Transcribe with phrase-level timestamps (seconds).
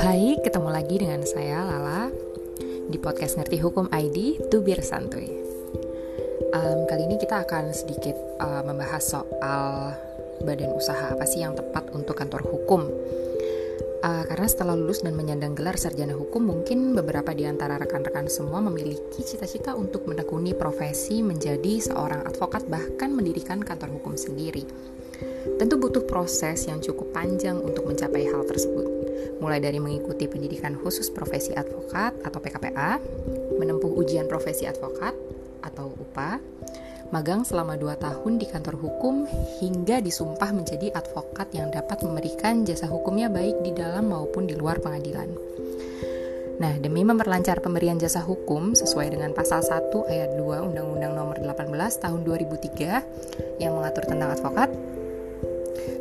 [0.00, 2.08] Hai, ketemu lagi dengan saya Lala
[2.88, 5.28] di podcast Ngerti Hukum ID Tubir Santuy.
[6.56, 9.92] Um, kali ini kita akan sedikit uh, membahas soal
[10.48, 12.88] badan usaha apa sih yang tepat untuk kantor hukum.
[14.00, 18.64] Uh, karena setelah lulus dan menyandang gelar sarjana hukum, mungkin beberapa di antara rekan-rekan semua
[18.64, 24.64] memiliki cita-cita untuk menekuni profesi menjadi seorang advokat, bahkan mendirikan kantor hukum sendiri.
[25.56, 28.86] Tentu butuh proses yang cukup panjang untuk mencapai hal tersebut,
[29.40, 33.00] mulai dari mengikuti pendidikan khusus profesi advokat atau PKPA,
[33.60, 35.12] menempuh ujian profesi advokat
[35.60, 36.40] atau UPA,
[37.10, 39.26] magang selama 2 tahun di kantor hukum
[39.58, 44.78] hingga disumpah menjadi advokat yang dapat memberikan jasa hukumnya baik di dalam maupun di luar
[44.78, 45.28] pengadilan.
[46.60, 51.72] Nah, demi memperlancar pemberian jasa hukum sesuai dengan pasal 1 ayat 2 Undang-Undang Nomor 18
[52.04, 54.68] Tahun 2003 yang mengatur tentang advokat,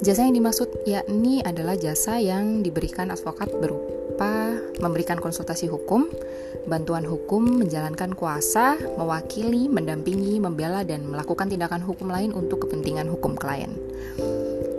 [0.00, 6.08] jasa yang dimaksud yakni adalah jasa yang diberikan advokat berupa memberikan konsultasi hukum,
[6.68, 13.36] bantuan hukum, menjalankan kuasa, mewakili, mendampingi, membela, dan melakukan tindakan hukum lain untuk kepentingan hukum
[13.36, 13.72] klien.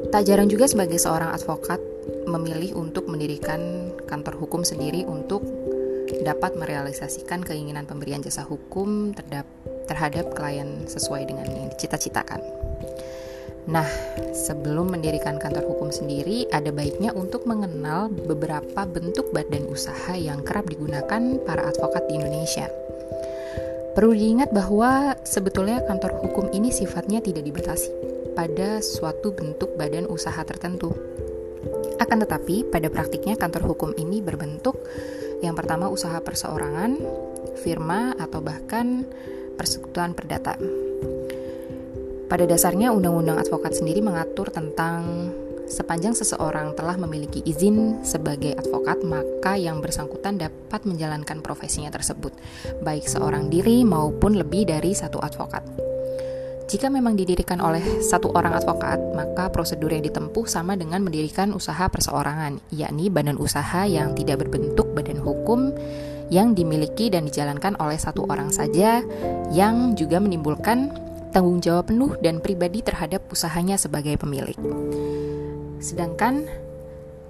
[0.08, 1.84] Tak jarang juga sebagai seorang advokat
[2.26, 5.44] memilih untuk mendirikan kantor hukum sendiri untuk
[6.24, 9.12] dapat merealisasikan keinginan pemberian jasa hukum
[9.88, 12.40] terhadap klien sesuai dengan yang dicita-citakan.
[13.68, 13.88] Nah,
[14.32, 20.72] sebelum mendirikan kantor hukum sendiri, ada baiknya untuk mengenal beberapa bentuk badan usaha yang kerap
[20.72, 22.72] digunakan para advokat di Indonesia.
[23.92, 27.92] Perlu diingat bahwa sebetulnya kantor hukum ini sifatnya tidak dibatasi
[28.40, 30.96] pada suatu bentuk badan usaha tertentu.
[32.00, 34.80] Akan tetapi, pada praktiknya kantor hukum ini berbentuk
[35.44, 37.04] yang pertama usaha perseorangan,
[37.60, 39.04] firma, atau bahkan
[39.60, 40.56] persekutuan perdata.
[42.28, 45.32] Pada dasarnya, undang-undang advokat sendiri mengatur tentang
[45.68, 52.36] sepanjang seseorang telah memiliki izin sebagai advokat, maka yang bersangkutan dapat menjalankan profesinya tersebut,
[52.84, 55.64] baik seorang diri maupun lebih dari satu advokat.
[56.68, 61.88] Jika memang didirikan oleh satu orang advokat, maka prosedur yang ditempuh sama dengan mendirikan usaha
[61.88, 65.72] perseorangan, yakni badan usaha yang tidak berbentuk badan hukum
[66.28, 69.00] yang dimiliki dan dijalankan oleh satu orang saja,
[69.56, 74.58] yang juga menimbulkan tanggung jawab penuh dan pribadi terhadap usahanya sebagai pemilik.
[75.78, 76.48] Sedangkan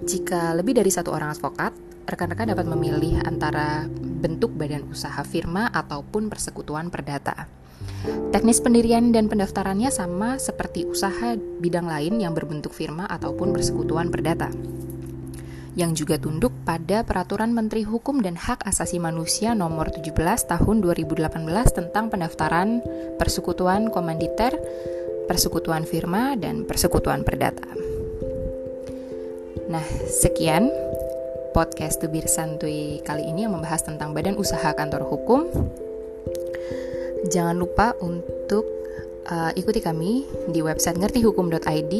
[0.04, 1.74] jika lebih dari satu orang advokat,
[2.08, 7.50] rekan-rekan dapat memilih antara bentuk badan usaha firma ataupun persekutuan perdata.
[8.34, 14.50] Teknis pendirian dan pendaftarannya sama seperti usaha bidang lain yang berbentuk firma ataupun persekutuan perdata
[15.78, 20.10] yang juga tunduk pada Peraturan Menteri Hukum dan Hak Asasi Manusia Nomor 17
[20.50, 21.30] Tahun 2018
[21.70, 22.82] tentang pendaftaran
[23.14, 24.58] persekutuan komanditer,
[25.30, 27.70] persekutuan firma, dan persekutuan perdata.
[29.70, 30.66] Nah, sekian
[31.54, 35.46] podcast Tubir Santuy kali ini yang membahas tentang badan usaha kantor hukum.
[37.30, 38.66] Jangan lupa untuk
[39.30, 41.94] uh, ikuti kami di website ngertihukum.id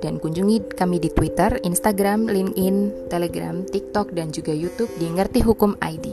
[0.00, 5.76] dan kunjungi kami di Twitter, Instagram, LinkedIn, Telegram, TikTok, dan juga YouTube di Ngerti Hukum
[5.82, 6.06] ID.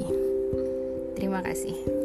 [1.15, 1.98] Terima kasih.